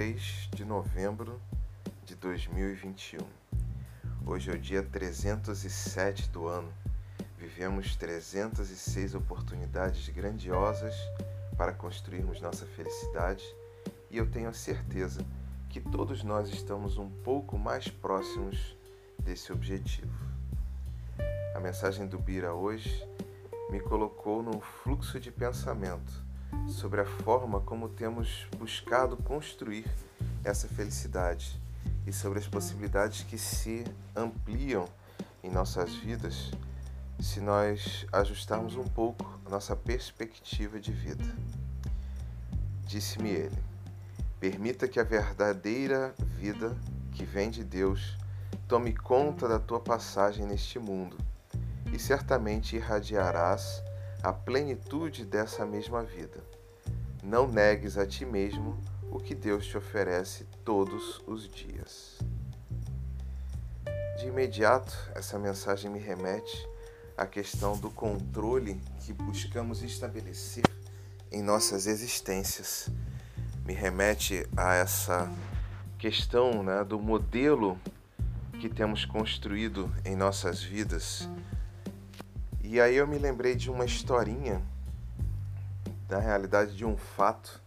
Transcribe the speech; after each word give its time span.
3 0.00 0.48
de 0.56 0.64
novembro 0.64 1.38
de 2.06 2.14
2021. 2.14 3.18
Hoje 4.24 4.50
é 4.50 4.54
o 4.54 4.58
dia 4.58 4.82
307 4.82 6.30
do 6.30 6.46
ano. 6.46 6.72
Vivemos 7.36 7.96
306 7.96 9.14
oportunidades 9.14 10.08
grandiosas 10.08 10.94
para 11.54 11.74
construirmos 11.74 12.40
nossa 12.40 12.64
felicidade 12.64 13.44
e 14.10 14.16
eu 14.16 14.26
tenho 14.26 14.48
a 14.48 14.54
certeza 14.54 15.22
que 15.68 15.82
todos 15.82 16.24
nós 16.24 16.48
estamos 16.48 16.96
um 16.96 17.10
pouco 17.22 17.58
mais 17.58 17.86
próximos 17.86 18.74
desse 19.18 19.52
objetivo. 19.52 20.18
A 21.54 21.60
mensagem 21.60 22.06
do 22.06 22.18
Bira 22.18 22.54
hoje 22.54 23.06
me 23.70 23.80
colocou 23.80 24.42
num 24.42 24.62
fluxo 24.62 25.20
de 25.20 25.30
pensamento 25.30 26.29
sobre 26.68 27.00
a 27.00 27.04
forma 27.04 27.60
como 27.60 27.88
temos 27.88 28.46
buscado 28.58 29.16
construir 29.16 29.84
essa 30.44 30.68
felicidade 30.68 31.60
e 32.06 32.12
sobre 32.12 32.38
as 32.38 32.46
possibilidades 32.46 33.22
que 33.22 33.38
se 33.38 33.84
ampliam 34.14 34.88
em 35.42 35.50
nossas 35.50 35.94
vidas 35.94 36.50
se 37.20 37.40
nós 37.40 38.06
ajustarmos 38.12 38.76
um 38.76 38.84
pouco 38.84 39.38
a 39.44 39.50
nossa 39.50 39.76
perspectiva 39.76 40.80
de 40.80 40.92
vida. 40.92 41.24
Disse-me 42.86 43.30
ele: 43.30 43.58
permita 44.38 44.88
que 44.88 44.98
a 44.98 45.04
verdadeira 45.04 46.14
vida 46.18 46.76
que 47.12 47.24
vem 47.24 47.50
de 47.50 47.62
Deus 47.62 48.16
tome 48.66 48.94
conta 48.94 49.46
da 49.46 49.58
tua 49.58 49.80
passagem 49.80 50.46
neste 50.46 50.78
mundo 50.78 51.16
e 51.92 51.98
certamente 51.98 52.76
irradiarás 52.76 53.82
a 54.22 54.32
plenitude 54.32 55.24
dessa 55.24 55.64
mesma 55.64 56.02
vida. 56.02 56.44
Não 57.22 57.48
negues 57.48 57.96
a 57.96 58.06
ti 58.06 58.24
mesmo 58.24 58.78
o 59.10 59.18
que 59.18 59.34
Deus 59.34 59.66
te 59.66 59.76
oferece 59.76 60.44
todos 60.64 61.22
os 61.26 61.48
dias. 61.48 62.18
De 64.18 64.26
imediato, 64.26 64.94
essa 65.14 65.38
mensagem 65.38 65.90
me 65.90 65.98
remete 65.98 66.68
à 67.16 67.26
questão 67.26 67.76
do 67.78 67.90
controle 67.90 68.80
que 69.00 69.12
buscamos 69.12 69.82
estabelecer 69.82 70.64
em 71.32 71.42
nossas 71.42 71.86
existências. 71.86 72.90
Me 73.64 73.72
remete 73.72 74.46
a 74.56 74.74
essa 74.74 75.32
questão 75.98 76.62
né, 76.62 76.84
do 76.84 76.98
modelo 76.98 77.78
que 78.60 78.68
temos 78.68 79.06
construído 79.06 79.90
em 80.04 80.14
nossas 80.14 80.62
vidas 80.62 81.28
e 82.72 82.80
aí 82.80 82.94
eu 82.94 83.04
me 83.04 83.18
lembrei 83.18 83.56
de 83.56 83.68
uma 83.68 83.84
historinha, 83.84 84.62
da 86.06 86.20
realidade 86.20 86.76
de 86.76 86.84
um 86.84 86.96
fato 86.96 87.60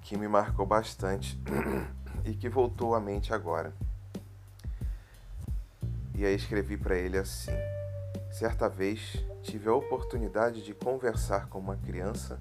que 0.00 0.16
me 0.16 0.26
marcou 0.26 0.64
bastante 0.64 1.38
e 2.24 2.32
que 2.32 2.48
voltou 2.48 2.94
à 2.94 3.00
mente 3.00 3.34
agora. 3.34 3.74
E 6.14 6.24
aí 6.24 6.34
escrevi 6.34 6.78
para 6.78 6.96
ele 6.96 7.18
assim: 7.18 7.52
Certa 8.30 8.70
vez 8.70 9.22
tive 9.42 9.68
a 9.68 9.74
oportunidade 9.74 10.64
de 10.64 10.72
conversar 10.72 11.46
com 11.48 11.58
uma 11.58 11.76
criança 11.76 12.40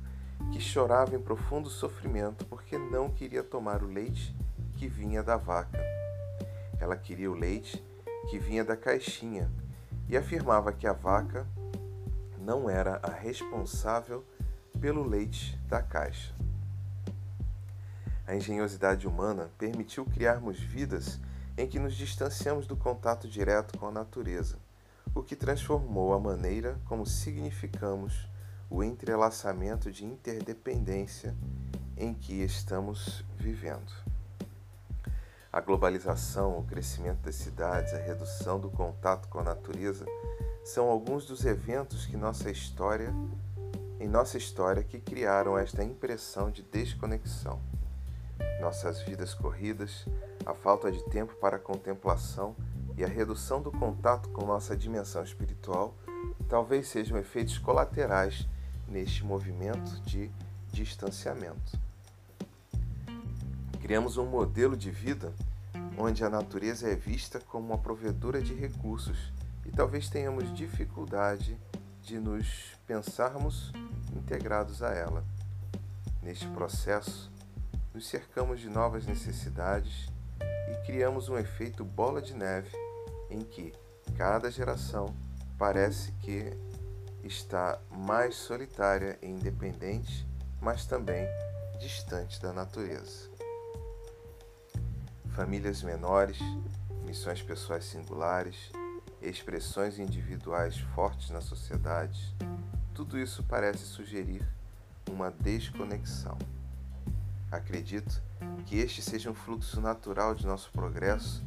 que 0.53 0.61
chorava 0.61 1.13
em 1.13 1.21
profundo 1.21 1.69
sofrimento 1.69 2.45
porque 2.45 2.77
não 2.77 3.09
queria 3.09 3.43
tomar 3.43 3.83
o 3.83 3.87
leite 3.87 4.33
que 4.77 4.87
vinha 4.87 5.21
da 5.21 5.35
vaca. 5.35 5.77
Ela 6.79 6.95
queria 6.95 7.29
o 7.29 7.35
leite 7.35 7.83
que 8.29 8.39
vinha 8.39 8.63
da 8.63 8.77
caixinha 8.77 9.51
e 10.07 10.15
afirmava 10.15 10.71
que 10.71 10.87
a 10.87 10.93
vaca 10.93 11.45
não 12.41 12.69
era 12.69 12.99
a 13.03 13.11
responsável 13.11 14.25
pelo 14.79 15.03
leite 15.03 15.57
da 15.67 15.81
caixa. 15.81 16.33
A 18.25 18.35
engenhosidade 18.35 19.07
humana 19.07 19.49
permitiu 19.57 20.05
criarmos 20.05 20.59
vidas 20.59 21.19
em 21.57 21.67
que 21.67 21.79
nos 21.79 21.95
distanciamos 21.95 22.65
do 22.65 22.75
contato 22.75 23.27
direto 23.27 23.77
com 23.77 23.87
a 23.87 23.91
natureza, 23.91 24.57
o 25.13 25.21
que 25.21 25.35
transformou 25.35 26.13
a 26.13 26.19
maneira 26.19 26.79
como 26.85 27.05
significamos 27.05 28.27
o 28.69 28.81
entrelaçamento 28.81 29.91
de 29.91 30.05
interdependência 30.05 31.35
em 31.97 32.13
que 32.13 32.41
estamos 32.41 33.23
vivendo. 33.37 33.91
A 35.51 35.59
globalização, 35.59 36.57
o 36.57 36.63
crescimento 36.63 37.19
das 37.19 37.35
cidades, 37.35 37.93
a 37.93 37.97
redução 37.97 38.57
do 38.57 38.69
contato 38.69 39.27
com 39.27 39.39
a 39.39 39.43
natureza 39.43 40.05
são 40.63 40.89
alguns 40.89 41.25
dos 41.25 41.45
eventos 41.45 42.05
que 42.05 42.15
nossa 42.15 42.49
história, 42.49 43.13
em 43.99 44.07
nossa 44.07 44.37
história 44.37 44.83
que 44.83 44.99
criaram 44.99 45.57
esta 45.57 45.83
impressão 45.83 46.51
de 46.51 46.61
desconexão. 46.61 47.59
Nossas 48.59 49.01
vidas 49.01 49.33
corridas, 49.33 50.05
a 50.45 50.53
falta 50.53 50.91
de 50.91 51.03
tempo 51.09 51.35
para 51.35 51.57
a 51.57 51.59
contemplação 51.59 52.55
e 52.97 53.03
a 53.03 53.07
redução 53.07 53.61
do 53.61 53.71
contato 53.71 54.29
com 54.29 54.45
nossa 54.45 54.75
dimensão 54.75 55.23
espiritual 55.23 55.95
talvez 56.47 56.87
sejam 56.87 57.17
efeitos 57.17 57.57
colaterais 57.57 58.45
neste 58.87 59.23
movimento 59.25 60.01
de 60.01 60.29
distanciamento. 60.71 61.79
Criamos 63.81 64.17
um 64.17 64.25
modelo 64.25 64.75
de 64.75 64.91
vida 64.91 65.33
onde 65.97 66.23
a 66.23 66.29
natureza 66.29 66.89
é 66.89 66.95
vista 66.95 67.39
como 67.39 67.67
uma 67.67 67.77
provedora 67.77 68.41
de 68.41 68.53
recursos 68.53 69.31
e 69.65 69.71
talvez 69.71 70.09
tenhamos 70.09 70.53
dificuldade 70.53 71.57
de 72.01 72.19
nos 72.19 72.75
pensarmos 72.85 73.71
integrados 74.15 74.81
a 74.81 74.89
ela. 74.93 75.23
Neste 76.21 76.47
processo, 76.47 77.31
nos 77.93 78.07
cercamos 78.07 78.59
de 78.59 78.69
novas 78.69 79.05
necessidades 79.05 80.07
e 80.41 80.85
criamos 80.85 81.29
um 81.29 81.37
efeito 81.37 81.83
bola 81.83 82.21
de 82.21 82.33
neve 82.33 82.71
em 83.29 83.41
que 83.41 83.73
cada 84.17 84.51
geração 84.51 85.15
parece 85.57 86.11
que 86.13 86.51
está 87.23 87.79
mais 87.89 88.35
solitária 88.35 89.17
e 89.21 89.27
independente, 89.27 90.27
mas 90.59 90.85
também 90.85 91.27
distante 91.79 92.41
da 92.41 92.51
natureza. 92.51 93.29
Famílias 95.35 95.81
menores, 95.81 96.37
missões 97.05 97.41
pessoais 97.41 97.85
singulares, 97.85 98.71
expressões 99.21 99.99
individuais 99.99 100.77
fortes 100.95 101.29
na 101.29 101.41
sociedade, 101.41 102.35
tudo 102.93 103.17
isso 103.19 103.43
parece 103.43 103.85
sugerir 103.85 104.47
uma 105.09 105.31
desconexão. 105.31 106.37
Acredito 107.51 108.21
que 108.65 108.77
este 108.77 109.01
seja 109.01 109.29
um 109.29 109.35
fluxo 109.35 109.79
natural 109.81 110.33
de 110.33 110.45
nosso 110.45 110.71
progresso 110.71 111.43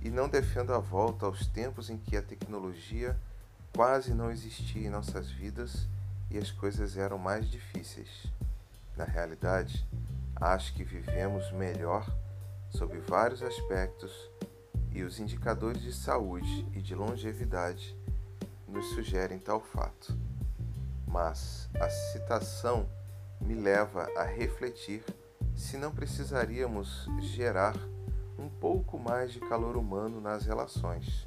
e 0.00 0.10
não 0.10 0.28
defendo 0.28 0.72
a 0.72 0.78
volta 0.78 1.26
aos 1.26 1.46
tempos 1.46 1.90
em 1.90 1.96
que 1.96 2.16
a 2.16 2.22
tecnologia 2.22 3.16
quase 3.74 4.12
não 4.14 4.30
existia 4.30 4.86
em 4.86 4.90
nossas 4.90 5.30
vidas 5.30 5.86
e 6.30 6.38
as 6.38 6.50
coisas 6.50 6.96
eram 6.96 7.18
mais 7.18 7.48
difíceis. 7.48 8.26
Na 8.96 9.04
realidade, 9.04 9.86
acho 10.36 10.74
que 10.74 10.84
vivemos 10.84 11.50
melhor 11.52 12.06
sob 12.70 12.98
vários 13.00 13.42
aspectos 13.42 14.12
e 14.94 15.02
os 15.02 15.18
indicadores 15.18 15.82
de 15.82 15.92
saúde 15.92 16.66
e 16.74 16.82
de 16.82 16.94
longevidade 16.94 17.96
nos 18.68 18.86
sugerem 18.90 19.38
tal 19.38 19.60
fato. 19.60 20.16
Mas 21.06 21.68
a 21.80 21.88
citação 21.88 22.88
me 23.40 23.54
leva 23.54 24.08
a 24.16 24.24
refletir 24.24 25.04
se 25.54 25.76
não 25.76 25.92
precisaríamos 25.92 27.08
gerar 27.20 27.76
um 28.38 28.48
pouco 28.48 28.98
mais 28.98 29.32
de 29.32 29.40
calor 29.40 29.76
humano 29.76 30.20
nas 30.20 30.46
relações, 30.46 31.26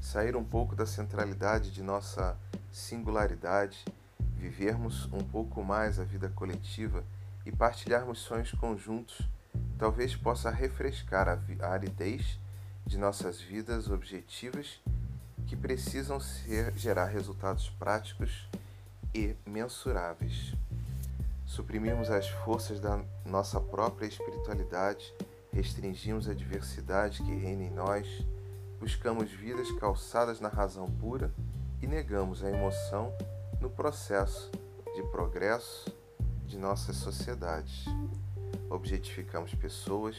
sair 0.00 0.36
um 0.36 0.44
pouco 0.44 0.76
da 0.76 0.86
centralidade 0.86 1.70
de 1.70 1.82
nossa 1.82 2.36
singularidade, 2.70 3.84
vivermos 4.36 5.06
um 5.12 5.22
pouco 5.22 5.62
mais 5.62 5.98
a 5.98 6.04
vida 6.04 6.28
coletiva 6.28 7.02
e 7.46 7.52
partilharmos 7.52 8.18
sonhos 8.18 8.52
conjuntos, 8.52 9.26
talvez 9.78 10.14
possa 10.14 10.50
refrescar 10.50 11.28
a 11.28 11.66
aridez 11.68 12.38
de 12.86 12.98
nossas 12.98 13.40
vidas 13.40 13.90
objetivas 13.90 14.80
que 15.46 15.56
precisam 15.56 16.20
ser, 16.20 16.72
gerar 16.76 17.06
resultados 17.06 17.70
práticos 17.78 18.48
e 19.14 19.34
mensuráveis. 19.46 20.54
Suprimimos 21.46 22.10
as 22.10 22.28
forças 22.28 22.80
da 22.80 23.02
nossa 23.24 23.60
própria 23.60 24.06
espiritualidade, 24.06 25.14
restringimos 25.52 26.28
a 26.28 26.34
diversidade 26.34 27.22
que 27.22 27.34
reina 27.34 27.62
em 27.62 27.70
nós, 27.70 28.06
buscamos 28.80 29.30
vidas 29.30 29.70
calçadas 29.78 30.40
na 30.40 30.48
razão 30.48 30.90
pura 30.90 31.32
e 31.80 31.86
negamos 31.86 32.42
a 32.42 32.50
emoção 32.50 33.12
no 33.60 33.70
processo 33.70 34.50
de 34.94 35.02
progresso 35.10 35.94
de 36.46 36.58
nossas 36.58 36.96
sociedades. 36.96 37.84
Objetificamos 38.68 39.54
pessoas 39.54 40.16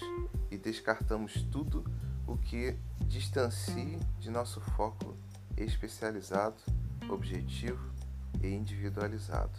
e 0.50 0.58
descartamos 0.58 1.42
tudo 1.52 1.84
o 2.28 2.38
que 2.38 2.76
distancie 3.02 4.00
de 4.20 4.30
nosso 4.30 4.60
foco 4.60 5.16
especializado, 5.58 6.62
objetivo 7.10 7.92
e 8.42 8.48
individualizado. 8.48 9.58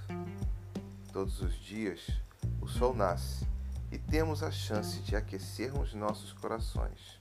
Todos 1.12 1.40
os 1.40 1.54
dias, 1.54 2.06
o 2.60 2.66
sol 2.66 2.94
nasce 2.94 3.46
e 3.90 3.98
temos 3.98 4.42
a 4.42 4.50
chance 4.50 5.00
de 5.00 5.16
aquecermos 5.16 5.94
nossos 5.94 6.32
corações. 6.32 7.20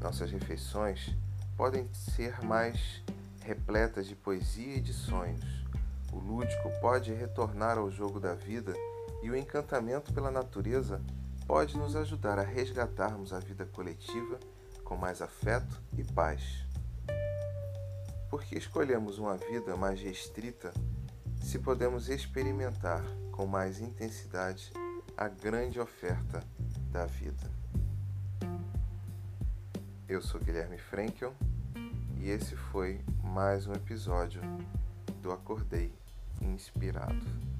Nossas 0.00 0.30
refeições 0.30 1.14
podem 1.56 1.88
ser 1.94 2.42
mais 2.44 3.02
repletas 3.44 4.06
de 4.06 4.16
poesia 4.16 4.76
e 4.76 4.80
de 4.80 4.92
sonhos. 4.92 5.44
O 6.12 6.18
lúdico 6.18 6.70
pode 6.80 7.12
retornar 7.12 7.78
ao 7.78 7.90
jogo 7.90 8.18
da 8.18 8.34
vida 8.34 8.72
e 9.22 9.30
o 9.30 9.36
encantamento 9.36 10.12
pela 10.12 10.30
natureza 10.30 11.00
pode 11.52 11.76
nos 11.76 11.94
ajudar 11.94 12.38
a 12.38 12.42
resgatarmos 12.42 13.30
a 13.30 13.38
vida 13.38 13.66
coletiva 13.66 14.40
com 14.82 14.96
mais 14.96 15.20
afeto 15.20 15.78
e 15.98 16.02
paz. 16.02 16.64
Por 18.30 18.42
que 18.42 18.56
escolhemos 18.56 19.18
uma 19.18 19.36
vida 19.36 19.76
mais 19.76 20.00
restrita 20.00 20.72
se 21.42 21.58
podemos 21.58 22.08
experimentar 22.08 23.04
com 23.32 23.44
mais 23.44 23.80
intensidade 23.80 24.72
a 25.14 25.28
grande 25.28 25.78
oferta 25.78 26.42
da 26.90 27.04
vida? 27.04 27.50
Eu 30.08 30.22
sou 30.22 30.40
Guilherme 30.40 30.78
Frankel 30.78 31.34
e 32.16 32.30
esse 32.30 32.56
foi 32.56 33.04
mais 33.22 33.66
um 33.66 33.74
episódio 33.74 34.40
do 35.20 35.30
Acordei 35.30 35.92
Inspirado. 36.40 37.51